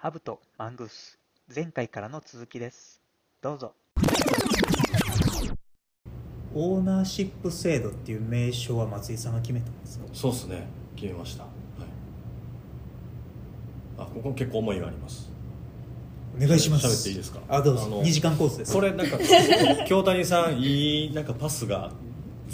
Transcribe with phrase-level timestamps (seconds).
[0.00, 1.18] ハブとマングース
[1.52, 3.02] 前回からの続きです。
[3.42, 3.74] どうぞ。
[6.54, 10.04] オーナーシップ制度っていう名称は松井さんが決めたんですか？
[10.12, 10.68] そうですね。
[10.94, 11.52] 決めました、はい、
[13.98, 15.28] あここ結構思いがあります。
[16.36, 16.86] お願いします。
[16.86, 17.40] 喋っていいですか？
[17.48, 17.82] あどうぞ。
[17.84, 18.72] あの2時間コースです。
[18.72, 19.18] これなんか
[19.88, 21.90] 京谷さんいいなんかパスが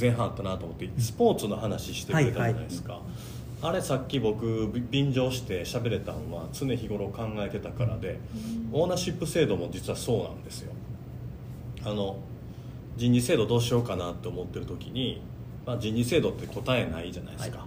[0.01, 3.03] 前半あったなと思ってスポーツの話してくれたじゃないですか、
[3.67, 8.19] あれさっき僕便乗して喋れたのは常日頃考えてたからで、
[8.73, 10.73] オーナーシップ制度も実はそうなんですよ。
[11.83, 12.19] あの
[12.97, 15.23] 人事制度どうしようかなって思ってる時に、
[15.65, 17.65] まあ、人事制度って答えないじゃないですか、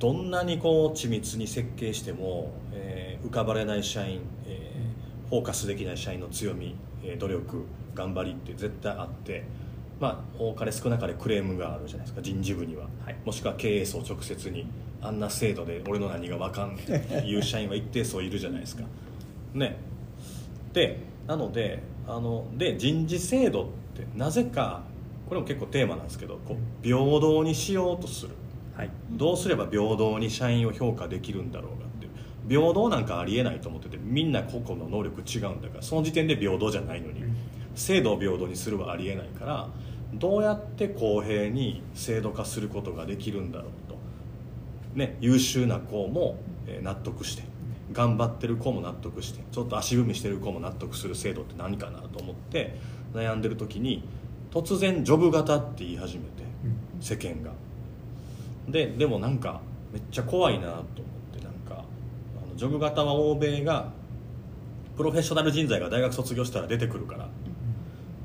[0.00, 9.44] どんなにこう緻密に設計しても、えー浮かばれない社員、えーフォーカスできない社員の強み、えー努力頑張りって絶対あって
[10.00, 12.88] まあ多かれ少なかれクレームがあるじゃないですか人事部には、
[13.24, 14.66] もしくは経営層直接に
[15.06, 18.84] あんな制度で俺の何が分かんねんっていう社員は一定数いるじゃないですか。
[19.54, 19.76] ね。
[20.72, 24.82] でなのであので人事制度ってなぜか
[25.28, 28.32] これも結構テーマなんですけどこう平等にしようとする。
[28.76, 28.90] はい。
[29.10, 32.08] どうすれば平等に社員を評価できるんだろうかって
[32.48, 37.22] 平等なんかありえないと思っててみんな個々の能力違うんだからその時点で平等じゃないのに。
[37.76, 39.68] 制度を平等にするはありえないから
[40.14, 43.70] どうやって公平に制度化することができるんだろう。
[43.85, 43.85] と、
[44.96, 47.44] ね、優秀な子もえー納得して
[47.92, 52.76] 頑張ってる子も納得してちょっと足踏みしてる子も納得する制度って何かなと思って
[53.14, 54.02] 悩んでる時に
[54.50, 56.42] 突然ジョブ型って言い始めて
[57.00, 57.52] 世間が。
[58.68, 59.60] ででもなんか
[59.92, 60.84] めっちゃ怖いなと思っ
[61.38, 61.84] てなんか
[62.42, 63.92] あのジョブ型は欧米が
[64.96, 67.28] プロフェッショナル人材が大学卒業したら出てくるから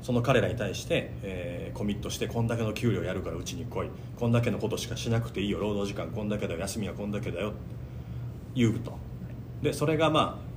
[0.02, 3.88] その彼らに対して、えーコミットしてこんだけの給料やるからうちに来い。
[4.16, 5.58] こんだけのことしかしなくていいよ。
[5.58, 6.60] 労働時間こんだけだよ。
[6.60, 7.48] 休みはこんだけだよ。
[7.48, 7.56] って
[8.54, 8.96] 言うと。
[9.62, 10.52] でそれがまあ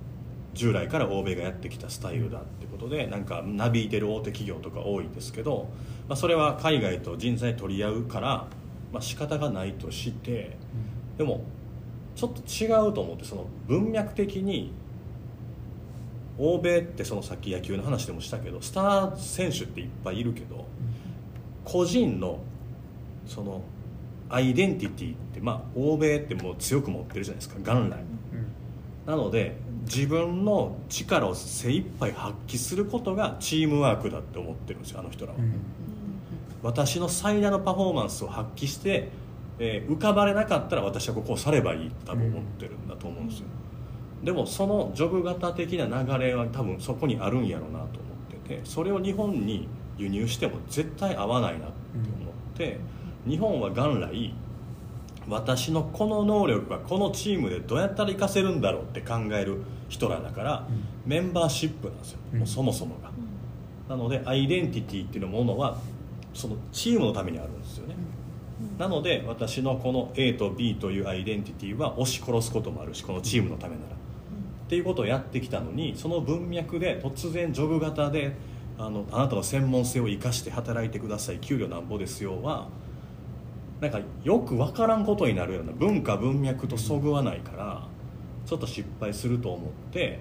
[0.53, 5.69] 従来から欧米がやってきたスタイルだってことでなんかなびいてる大手企業とか多いんですけど、
[6.07, 8.47] まあ、それは海外と人材取り合うから、
[8.91, 10.57] まあ仕方がないとして
[11.17, 11.43] でも
[12.15, 14.71] ちょっと違うと思ってその文脈的に
[16.37, 20.65] 欧米ってそのさっき野球の話でもしたけどスター選手っていっぱいいるけど
[21.63, 22.39] 個人の
[23.25, 23.61] その
[24.29, 27.99] アイデンティティってまあ欧米ってもう強く持ってるじゃないですか元来。
[29.05, 35.37] なので自分の力を精一杯発揮することがチームワークだって思ってるんですよあの人らは、
[36.63, 39.09] 私の最大のパフォーマンスを発揮して、
[39.59, 43.45] えー浮かばれなかったら私はここを去ればいいと多分思ってるんだと思うんですよ、
[44.23, 47.89] でもそのジョブ型的な流れは多分そこにあるんやろうなと思っ
[48.45, 49.67] ててそれを日本に
[49.97, 51.73] 輸入しても絶対合わないなって
[52.21, 52.79] 思って、
[53.27, 54.33] 日本は元来
[55.27, 60.67] 私のこの能力がこのチームでどうやったら活かせるんだろうって考える人らだから、
[61.05, 63.11] メンバーシップなんですよ、もうそもそもが、
[63.89, 65.79] なのでアイデンティティっていうものは
[66.33, 67.95] そのチームのためにあるんですよね、
[68.77, 73.95] なので私のこの A と B というアイデンティティは押し殺すこともあるしこのチームのためなら、
[74.65, 78.35] っていうことをやってきたのにその文脈で突然ジョブ型で
[78.77, 82.67] あのあなたの専門性を生かして働いてください給料なんぼですよは
[83.79, 87.87] なんかよく分からんことになるような文化文脈とそぐわないから
[88.45, 90.19] ちょっと失敗すると思って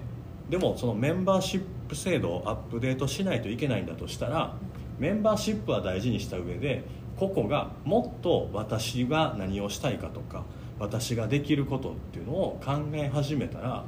[0.50, 4.56] でもそのメンバーシップ制度をアップデートしないといけないんだとしたら
[4.98, 6.84] メンバーシップは大事にした上で
[7.16, 10.44] 個々がもっと私が何をしたいかとか
[10.78, 13.84] 私ができることっていうのを考え始めたら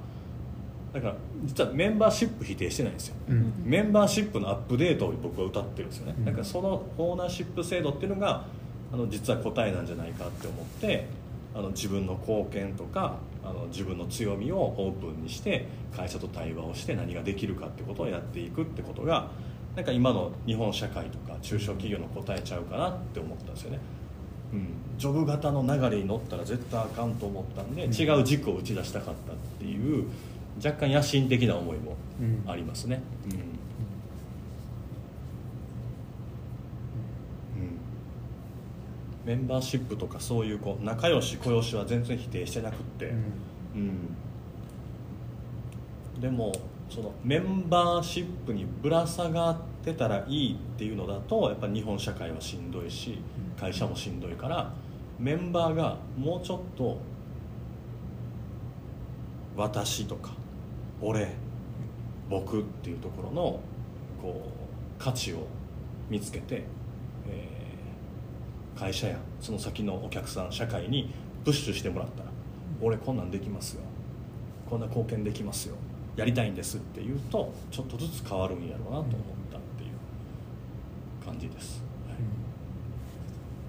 [0.93, 1.15] だから
[1.45, 3.53] 実はメンバーシップ否定してないんですよ、うん。
[3.65, 8.45] メンバーシップのアップデートを僕は歌ってるんですよね、だからそのオーナーシップ制度っていうのが
[8.93, 11.07] あの実は答えなんじゃないかって思って
[11.55, 15.67] あの自分の貢献とかあの自分の強みをオープンにして
[15.97, 19.31] 会社と対話をして何ができるかってことをやっていくってことが
[19.75, 23.79] なんか今の日本社会とか中小企業の答えちゃうかなって思ったんですよね、
[24.53, 24.69] うん、
[24.99, 30.07] ジョブ型の流れに乗ったら絶対あかんと思ったんで、違う軸を打ち出したかったっていう
[30.65, 32.51] 若干野心的な思いもうん。
[32.51, 33.33] ありますね、うん。
[33.33, 33.41] うん。
[39.25, 43.13] メンバーシップとかそういうこう仲良し小良しは全然否定してなくって、
[43.75, 44.17] うん。
[46.21, 46.53] でも
[46.89, 53.19] そのメンバーシップにぶら下がってたらいいっていうのだとやっぱり日本社会はしんどいし
[53.59, 54.73] 会社もしんどいから
[55.19, 56.99] メンバーがもうちょっと
[59.57, 60.33] 私とか
[61.01, 61.29] 俺
[62.29, 63.61] 僕っていうところの
[64.21, 64.51] こ
[65.01, 65.47] う価値を
[66.09, 66.65] 見つけて、
[67.29, 67.67] えー
[68.79, 71.11] 会社やその先のお客さん社会に
[71.45, 72.31] プッシュしてもらったら
[72.81, 73.83] 俺こんなんできますよ。
[74.69, 75.77] こんな貢献できますよ。
[76.15, 79.09] やりたいんですって言うとちょっとずつ変わるんやろうなと思っ
[79.51, 81.83] たっていう感じです。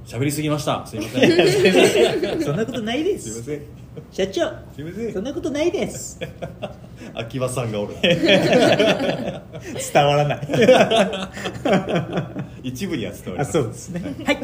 [0.06, 0.85] 喋、りすぎました。
[0.85, 2.41] すいません。
[2.44, 3.41] そんなことないです。
[3.44, 5.13] すいません社長すいません。
[5.13, 6.19] そんなことないです。
[7.13, 7.95] 秋葉さんがおる。
[8.01, 9.41] 伝
[9.95, 10.47] わらない。
[12.69, 13.49] 一部には伝わります。
[13.49, 14.01] あそうですね。
[14.25, 14.38] はい。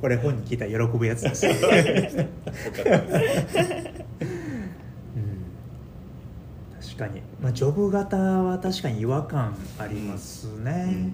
[0.00, 2.16] これ本に聞いたら喜ぶやつです、よかったです
[6.96, 11.12] 確かに、まあ、ジョブ型は確かに違和感ありますね、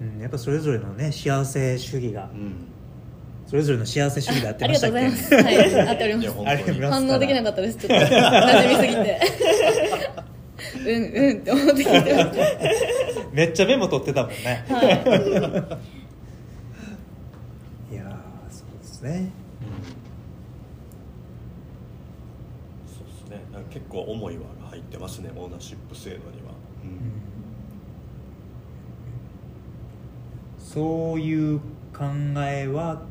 [0.00, 0.20] うん。
[0.20, 2.54] やっぱそれぞれのね幸せ主義がうん
[3.50, 5.00] それぞれの幸せ主義であってあましたっけ？
[5.00, 5.34] りがとうございます。
[5.34, 6.26] はい合っておりいます。
[6.26, 6.48] や本当に。
[6.50, 7.06] ありがとうございます。
[7.06, 7.96] 反応できなかったですちょっと。
[7.96, 9.20] 馴染みすぎて。
[10.78, 12.14] うんうんって思って聞いて。
[12.14, 14.64] ましためっちゃメモ取ってたもんね。
[14.68, 14.86] はい。
[17.92, 19.32] いやーそうですね。
[22.86, 23.42] そうですね。
[23.52, 26.52] なんか結構思いは入ってますねオーナーシップ制度には、
[26.84, 27.00] うん。
[30.58, 31.58] そういう
[31.92, 32.04] 考
[32.46, 33.02] えは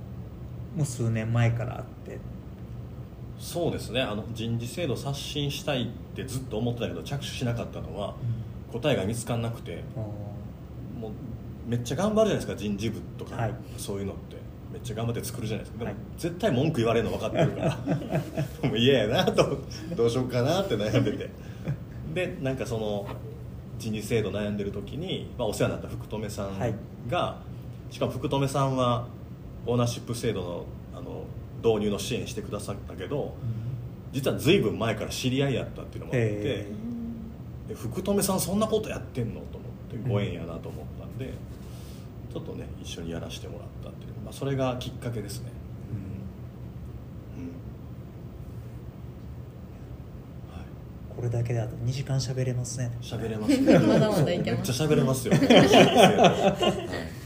[0.75, 2.19] もう数年前からあって。
[3.39, 4.01] そうですね。
[4.01, 8.15] あの人事制度刷新したいってずっと思ってたけど着手しなかったのは
[8.71, 9.83] 答えが見つからなくて。
[10.99, 11.11] もう
[11.69, 13.53] めっちゃ頑張るじゃないですか人事部とか、はい。
[13.77, 14.37] そういうのって。
[14.71, 15.79] めっちゃ頑張って作るじゃないですか。
[15.79, 15.99] でも、はい。
[16.17, 17.77] 絶対文句言われるの分かってるから。
[18.69, 19.57] もう嫌やなと
[19.95, 21.29] どうしようかなって悩んでて。
[22.13, 23.05] でなんかその
[23.77, 26.73] 人事制度悩んでる時に、まあ、お世話になった福留さんはい。
[27.07, 27.37] が、
[27.89, 29.07] しかも福留さんは
[29.65, 30.65] オーナーシップ制度の
[30.95, 31.23] あの
[31.63, 33.33] 導入の支援してくださったけど
[34.13, 36.65] 実は随分前から知り合いやったっていうのもあって、へ
[37.67, 39.41] で福留さんそんなことやってんの？
[39.41, 41.33] と思ってご縁やなと思ったんで、
[42.33, 45.51] ちょっとね一緒にやらせてもらったっていう、まあ、それがきっかけですね。
[47.37, 47.43] うん、
[50.55, 50.65] はい。
[51.15, 52.91] これだけであと2時間喋れますね。
[53.01, 57.18] 喋れますね まだまだいけめっますちゃ喋れますよ、 はい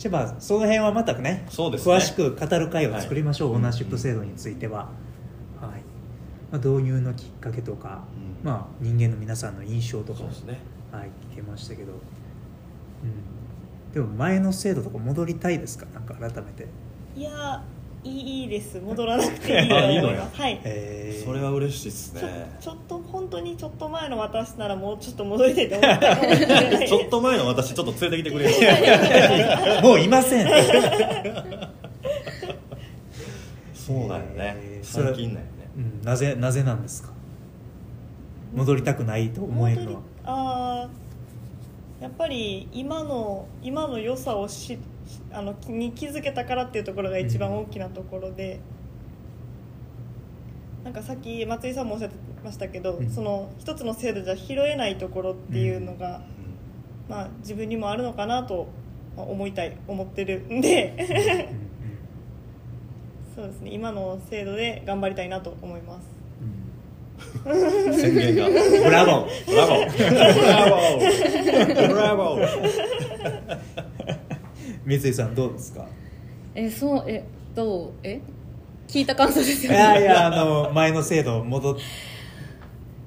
[0.00, 1.94] じゃあまあその辺はまたねそうですね。
[1.94, 3.56] 詳しく語る会を作りましょう、はい。
[3.58, 4.88] オーナーシップ制度については、
[5.60, 5.82] はい。
[6.50, 8.04] まあ、導入のきっかけとか、
[8.42, 8.48] うん。
[8.48, 10.58] まあ、人間の皆さんの印象とかもね。
[10.90, 11.96] はい、聞けましたけど、う
[13.90, 15.84] ん、でも前の制度とか戻りたいですか？
[15.92, 16.66] なんか改めて、
[17.14, 17.62] いや
[18.02, 18.80] いいいいです。
[18.80, 20.60] 戻らなくていいと思 あいますはい。
[20.64, 21.24] えー。
[21.24, 26.70] それは嬉しいですちょねちょっと本当にちょっと前の私ならもうちょっと戻りたいと思ったかもしれない。
[26.70, 30.46] で すちょっと前の私ちょっと連れてきてくれる もういません。
[33.74, 34.86] そうだよね、えー。
[34.86, 35.50] 最近だよね。
[35.76, 37.10] うん、なぜなぜなんですか？
[38.54, 40.00] 戻りたくないと思えるのは。
[40.24, 41.09] あー
[42.00, 44.78] やっぱり今の今の良さをし
[45.32, 48.60] あの気に気づけたからっていうところが一番大きなところで、
[50.82, 53.10] なんかさっき松井さんもおっしゃってましたけど、うん。
[53.10, 56.22] その一つの制度じゃ拾えないところっていうのが、
[57.08, 58.68] まあ、自分にもあるのかなと
[59.14, 60.94] まあ思いたい思ってるんで。
[63.36, 63.72] そうですね。
[63.72, 66.08] 今の制度で頑張りたいなと思います。
[66.14, 66.19] うん
[67.44, 68.48] 宣言が。
[68.48, 69.46] ブラボー。
[69.46, 71.88] ブラボー。
[71.88, 72.46] ブラボー。
[74.84, 75.86] 三井さんどうですか？
[76.54, 77.24] えそうえ
[77.54, 77.92] どう？
[78.02, 78.20] え？
[78.88, 79.78] 聞いた感想ですいよね。
[79.78, 81.76] やいやあの前の制度戻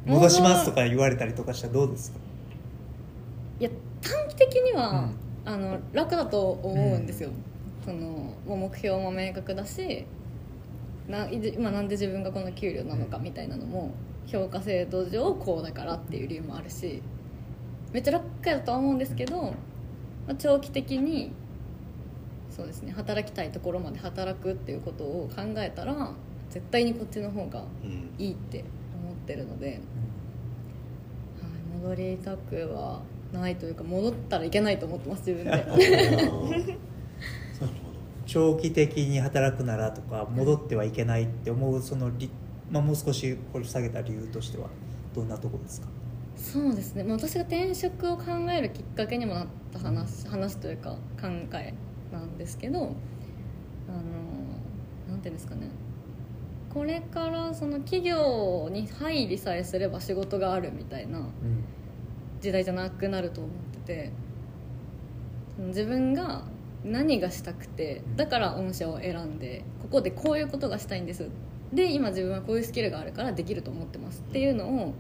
[0.06, 2.20] 戻しますとか言われたりとかしたらどうですか？
[3.60, 3.70] いや
[4.02, 5.16] 短期的には、うん。
[5.46, 7.30] あの楽だと思うんですよ、
[7.84, 7.98] その
[8.48, 10.06] もう目標も明確だし
[11.10, 13.92] な今なんで自分がこの給料なのかみたいなのも
[14.28, 17.02] 評価制度上こうだからっていう理由もあるし
[17.92, 19.54] めっちゃ楽だとは思うんですけど、ま
[20.30, 21.32] あ、長期的に
[22.50, 26.12] そうですね働きたいところまで働くっていうことを考えたら
[26.50, 28.14] 絶対にこっちの方がうん。
[28.18, 28.64] いいって
[29.04, 29.80] 思ってるので、はい、
[31.82, 33.02] 戻りたくは
[33.34, 36.78] ないというか戻ったらいけないと思ってます自分で。
[38.26, 42.30] 長期的に働くならとか戻ってはいけないって思うそのり、
[42.74, 44.68] まあ、もう少し掘り下げた理由としては
[45.14, 45.88] どんなところですか？
[46.36, 51.74] そうですね、まあ、私が転職を考えるきっかけにもなった話話というか考え
[52.12, 52.90] なんですけどあの
[55.08, 55.70] なんていうんですかね。
[56.74, 61.28] これからその企業に入りさえすれば仕事があるみたいな
[62.42, 63.52] 時代じゃなくなると思っ
[63.86, 64.12] てて
[65.68, 66.46] 自分が
[66.84, 71.30] 何がしたくてだから御社を選んでここでこういうことがしたいんです
[71.74, 74.94] で今自分はこういうスキルがあるからできると思ってますっていうのを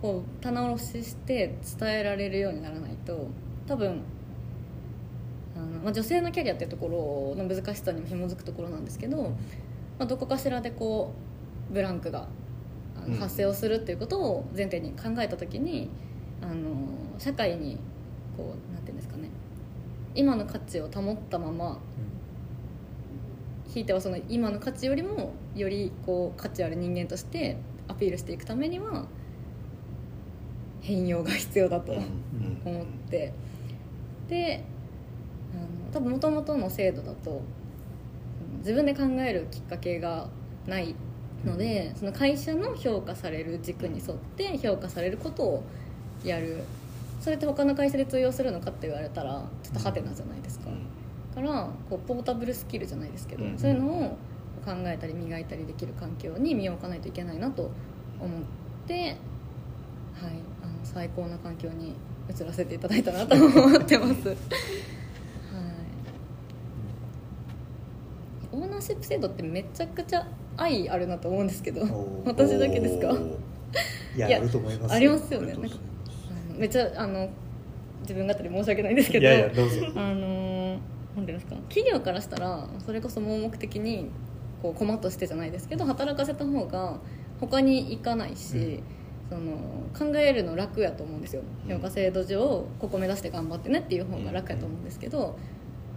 [0.00, 3.28] こう棚卸しして伝えられるようにならないと
[3.66, 4.02] 多分
[5.56, 9.22] あの、まあ、女性のキャリアっていうところの難しさにも紐づくところなんですけど、
[9.98, 11.14] まあ、どこかしらでこ
[11.70, 12.28] ブランクが
[13.18, 15.90] 発生をするっていうことを前提に考えた時に
[16.42, 17.78] あの社会に
[18.36, 19.30] こうなんていうんですかね
[20.14, 21.78] 今の価値を保ったまま
[23.74, 27.56] ひいてはその今の価値よりもよりこう価値ある人間として
[27.88, 29.06] アピールしていくためには
[30.80, 32.62] 変容が必要だとうん。
[32.64, 33.32] 思って。
[34.28, 34.64] で
[35.52, 37.42] あの多分もともとの制度だと
[38.58, 40.28] 自分で考えるきっかけが
[40.66, 40.94] ない
[41.44, 45.64] ので、その会社の評価される軸に沿って評価されることを
[46.24, 46.62] やる。
[47.20, 50.70] それって他の会社で通用するのかって言われたらちょっとハテナじゃないですか。
[51.34, 54.16] からこうポータブルスキルじゃないですけど、うんそういうのを
[54.64, 57.70] 考えたり磨いたりできる環境に身を置かないといけないなと
[58.18, 58.40] 思っ
[58.86, 59.12] て、はい、
[60.62, 61.92] あの最高な環境に
[62.34, 64.28] 移らせていただいたなと思ってます。
[64.28, 64.36] はい。
[68.52, 70.26] オーナーシップ制度ってめちゃくちゃ
[70.56, 71.82] 愛あるなと思うんですけど
[72.24, 73.12] 私だけですか？
[74.16, 75.52] いやあると思いますありますよね。
[75.52, 75.78] ありがとうござい
[76.30, 77.28] あのめっちゃあの
[78.02, 79.86] 自分語り申し訳ないんですけどいやいやどうぞ。
[79.96, 84.10] あのーなんていうんですか企業からしたらそれこそ盲目的に
[84.62, 86.98] こう駒としてじゃないですけど働かせた方が
[87.40, 88.82] 他に行かないし、
[89.28, 89.56] その
[89.98, 91.42] 考えるの楽やと思うんですよ。
[91.68, 95.36] 評価制度上ここ目指して頑張ってねっていう方が楽やと思うんですけど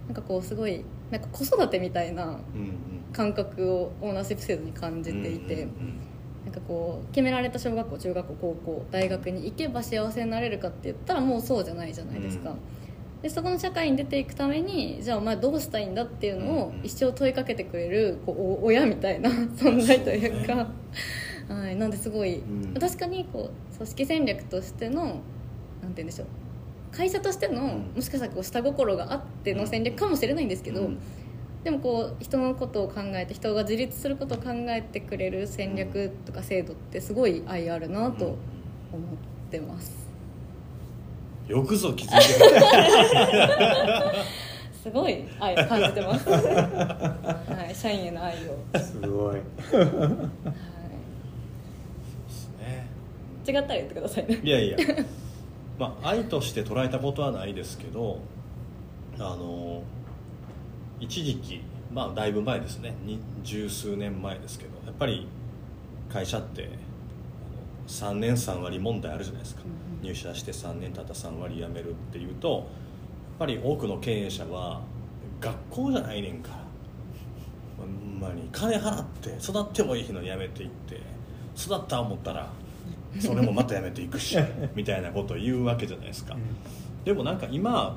[0.06, 2.42] なんかこうすごいなんか子育てみたいなうんうん。
[3.10, 5.54] 感覚をオーナーシップ制度に感じていて。
[5.54, 5.68] うんうん。
[6.44, 12.56] なんかこう決められた小学校中学校高校大学に行けば幸せになれるかって言ったらもうそうじゃないじゃないですか、うん
[13.22, 20.68] でそこの社会に出ていくためにじゃあお前どうしたいんだっていうのをうん一生問いかけてくれるこうお親みたいな存在というか。
[21.48, 22.74] はい、なんですごい、うん。
[22.74, 25.22] 確かにこう組織戦略としてのなんて
[25.80, 26.26] 言うんでしょう。
[26.94, 27.92] 会社としての、うん。
[27.96, 30.98] もしかしたらこう下心があっての戦略かもしれないんですけど、うん。
[31.64, 38.38] でもこう人のことを考えて人が自立することを考えてくれる戦略とか制度ってすごい愛あるなと思っ
[39.50, 40.07] てます
[41.48, 44.38] よくぞ気づいてくれた
[44.82, 46.28] すごい愛を感じてます。
[46.30, 49.36] はい社員への愛を、すごい。
[49.36, 49.40] は
[52.28, 52.86] ですね。
[53.46, 54.40] い、違ったら言ってくださいね。
[54.42, 54.78] いやいや。
[55.78, 58.18] まあ愛として捉えたことはないですけど
[59.18, 59.82] あの
[61.00, 61.60] 一時期
[61.92, 62.94] まあだいぶ前ですね。
[63.04, 65.26] に十数年前ですけどやっぱり
[66.08, 66.68] 会社って
[67.88, 72.64] 3年3割問題あるじゃないですか、うんうん入社して3年経った3割辞めるっていうとやっ
[73.38, 74.80] ぱり多くの経営者は
[75.40, 76.58] 学校じゃないねんから
[77.78, 81.00] ほんまに金払って育ってもいいのに辞めていって
[81.56, 82.50] 育った思ったら
[83.20, 84.36] それもまた辞めていくし
[84.74, 86.36] みたいなことを言うわけじゃないですか、
[87.04, 87.96] でもなんか今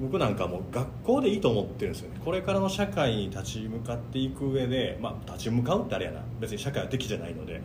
[0.00, 2.20] 僕なんかもう学校でいいと思ってるんですよね。
[2.24, 6.20] これからの社会に立ち向かっていく上でまあ立ち向かうってあれやな。
[6.40, 7.60] 別に社会は敵じゃないので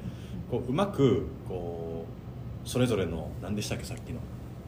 [0.50, 2.06] こううまくこ
[2.66, 4.20] うそれぞれの何でしたっけさっきの。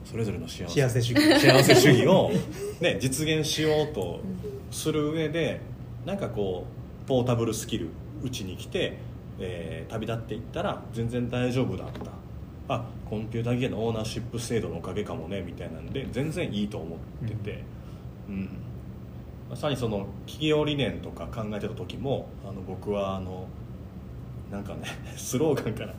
[0.05, 0.81] それぞれの幸せ。
[0.81, 1.39] 幸せ主義。
[1.39, 2.31] 幸せ主義を、
[2.81, 4.21] ね、実現しようと
[4.71, 5.61] する上で
[6.05, 6.65] なんかこ
[7.05, 7.89] うポータブルスキル
[8.23, 8.97] うちに来て、
[9.39, 12.11] えー旅立っていったら全然大丈夫だった。
[12.73, 17.63] あコンピューター技術のオーナーシップ制度のおかげかもねみたいなんで全然いいと思ってて、
[18.29, 18.49] うん。
[19.49, 23.47] まさにその企業理念とか考えてた時もあの僕はあの
[24.51, 24.81] なんかね
[25.15, 25.93] スローガンから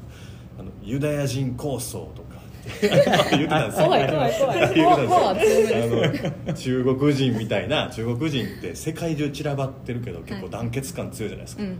[0.58, 2.40] あのユダヤ人構想とか
[3.30, 3.86] 言ってたんですよ。
[3.86, 4.74] 怖い怖い怖い。
[4.74, 6.26] 怖怖は強めです。
[6.26, 11.74] あの中国人みたいな中国人って世界中散らばってるけど結構団結感強いじゃないですか、うんうん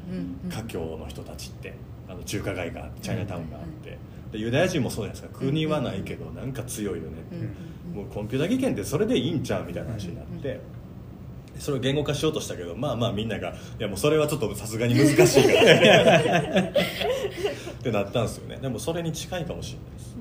[0.44, 0.50] うん。
[0.50, 1.74] 華僑の人たちって。
[2.10, 3.96] あの中華街があってチャイナタウンがあって、
[4.32, 5.38] でユダヤ人もそうじゃないですか。
[5.38, 10.58] 国はないけどなんか強いよねって、もうコンピューター技研ってそれでいいんちゃうみたいな話になって、
[11.60, 16.18] それを言語化しようとしたけどまあまあみんなが「いやもうそれはちょっとさすがに難しいから」
[16.72, 16.72] っ
[17.82, 18.56] てなったんですよね。
[18.56, 20.16] でもそれに近いかもしれないです、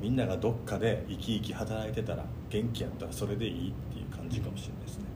[0.00, 5.08] みんながどっかで生き生き働いてたら元気やったらそれでいいっていう感じかもしれないですね、ね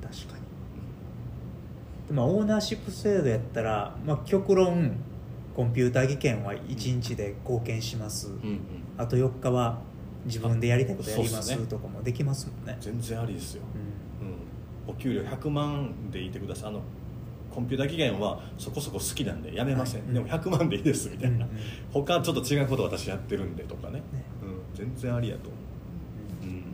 [0.00, 0.44] 確かに。
[2.08, 4.92] でもオーナーシップ制度やったら、まあ、極論
[5.56, 8.60] コンピューター技研は1日で貢献します、うんうん。
[8.96, 9.80] あと4日は
[10.26, 12.76] 自分でやりたいことやりますとかもできますもんね。
[12.80, 13.62] 全然ありですよ、
[14.20, 14.28] うん。
[14.28, 16.82] うん、お給料100万でいてくださいあの
[17.54, 20.14] コンピューター期限はそこそこ好きなんでやめません、はい。
[20.14, 21.48] でも100万でいいですみたいな、うんうん。
[21.92, 24.00] 他ちょっと違うこと私やってるんでとかね。
[24.00, 24.02] ね
[24.42, 25.58] うん、全然ありやと思
[26.42, 26.64] う、うん。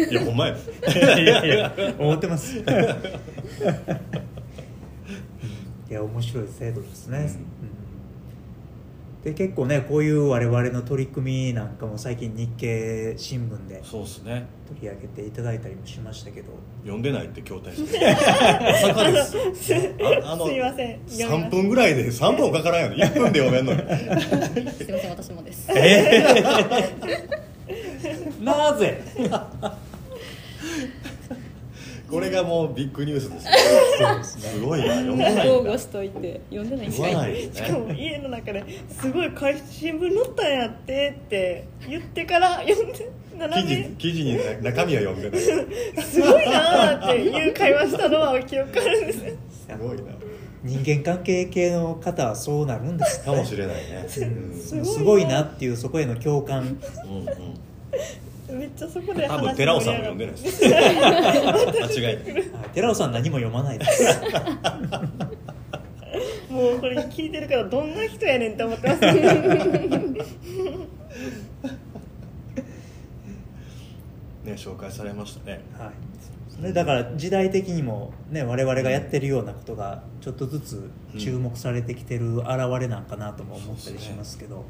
[0.00, 0.56] うん、 いやほんまや。
[0.56, 2.62] いやいや思ってます
[5.90, 7.24] いや面白い制度ですね、うん。
[7.24, 7.34] うん。
[9.24, 14.46] で結構ねこういう我々の取り組みなんかも最近日経新聞でそうですね。
[14.68, 16.52] 取り上げていただいたりもしましたけど。
[16.82, 19.36] 読んでないって筐体してまさかです
[20.24, 21.00] あ あのすいません。
[21.08, 23.04] 読みま3す分ぐらいで3分かからんよね。
[23.04, 23.78] 1分で読めんのに。
[24.70, 25.68] すいません私もです。
[28.42, 29.02] なぜ？
[32.10, 33.46] これがもうビッグニュースです
[34.30, 34.50] すね。
[34.50, 34.94] すごいな。
[34.94, 35.60] 読んでない。
[35.62, 36.88] んだしといて読んでない。
[36.88, 37.34] んかいい。
[37.34, 43.04] ですしかもね家の中ですごい会新聞載ったんやってって言ってから読んで記
[43.38, 45.40] 斜事め記事に中身は読んでない。
[46.04, 49.20] すすごいなーっていう会話したのは記憶あるんです
[49.80, 50.02] ごいな。
[50.62, 53.32] 人間関係系の方はそうなるんですか？
[53.32, 54.02] もしれないね。
[54.02, 54.08] うん。
[54.08, 54.84] すごいな。
[54.84, 56.60] すごいなっていうそこへの共感。
[56.60, 56.78] うんうん
[58.50, 60.64] めっちゃそこで多話分寺尾さんも読んでないいです。
[60.64, 62.18] 間違い
[62.52, 64.04] な 寺尾さん何も読まないです。
[66.50, 69.00] もうこれ聞いてるからどんな人やねんって思ってます。
[74.44, 75.60] ね紹介されましたね。
[75.76, 75.90] は
[76.60, 82.48] い、でだから時代的にも、ね、我々がやってるようなことがちょっとずつ注目されてきてる現
[82.78, 84.64] れなんかなとも思ったりしますけど、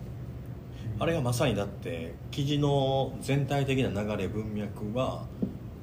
[0.98, 5.26] あれがまさにだって記事の全体的な流れ文脈は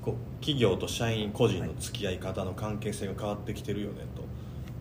[0.01, 4.23] こう企業と社員個人の付き合い方の関係性が変わってきてるよねと。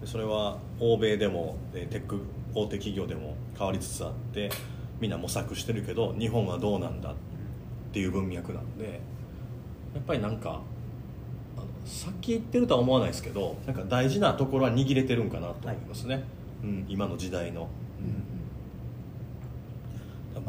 [0.01, 2.21] でそれは欧米でもでテック
[2.55, 4.51] 大手企業でも変わりつつあって
[5.01, 7.15] みんな模索してるけど日本はどうなんだっ
[7.93, 9.01] ていう文脈なんで
[9.95, 10.61] やっぱりなんか
[11.57, 16.25] あのさっき言ってるとは思わないですけどなんか大事なところは握れてるんかなと思いますね、
[16.63, 17.69] うん、今の時代の。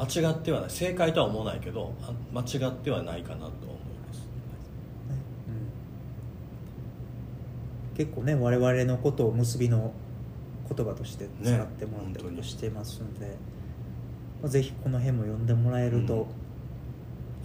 [0.01, 3.49] 間違ってはない正解とは思わないけどあ間違ってはないかなと思い
[4.07, 4.27] ます。
[5.47, 5.51] う
[7.93, 9.93] ん結構ね我々のことを結びの
[10.75, 13.27] 言葉として使ってもらったりしてますんで、
[14.41, 16.25] まあ、ぜひこの辺も読んでもらえると、うん。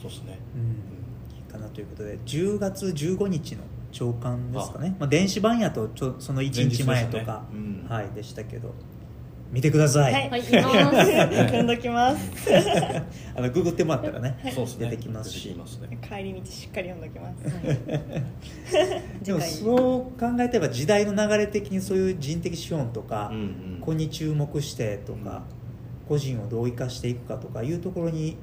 [0.00, 0.38] そうですね。
[0.54, 1.36] うん。
[1.36, 4.96] いいかなということで10月15日の朝刊ですかね。
[4.98, 7.58] まあ、電子版やとちょその1日前とか、ね。
[7.58, 7.86] うん。
[7.88, 8.72] はい、でしたけど
[9.52, 11.12] 見てください、はいはい行きます。
[11.12, 12.50] 読んどきます。
[13.34, 14.90] あのググってもらったらね、そうですね。
[14.90, 15.42] 出てきますし。
[15.44, 15.98] 出てきますね。
[16.02, 19.22] 帰り道しっかり読んどきます。
[19.24, 23.76] でもそう考えてば時代の流れ的にそういう人的資本とか、うんうん。
[23.80, 25.44] ここに注目してとか、
[26.08, 28.36] 個人をどう生かしていくかとかいうところに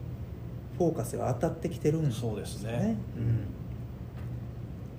[0.78, 2.96] フォーカスが当たってきてるんですよそうですね。
[3.18, 3.46] うん、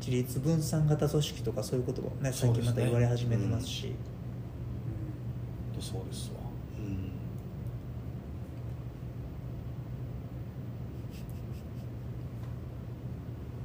[0.01, 2.31] 自立分散型組織とかそういう言葉もね。
[2.33, 3.95] 最近また言われ始めてますし
[5.85, 6.41] そうですわ。
[6.79, 7.13] うん。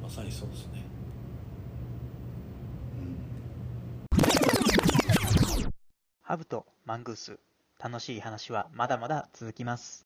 [0.03, 0.84] まさにそうですね。
[4.13, 4.17] う
[5.65, 5.73] ん。
[6.21, 7.39] ハブとマングース
[7.82, 10.05] 楽しい話はまだまだ続きます